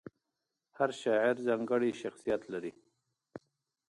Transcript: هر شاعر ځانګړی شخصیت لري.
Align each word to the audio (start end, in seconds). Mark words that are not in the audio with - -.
هر 0.77 0.89
شاعر 1.01 1.35
ځانګړی 1.47 1.91
شخصیت 2.01 2.41
لري. 2.53 2.71